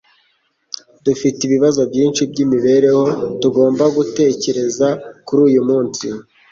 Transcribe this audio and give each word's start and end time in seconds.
Dufite 1.05 1.39
ibibazo 1.43 1.81
byinshi 1.91 2.21
byimibereho 2.31 3.03
tugomba 3.41 3.83
gutekereza 3.97 4.87
kuri 5.25 5.39
uyumunsi. 5.49 6.05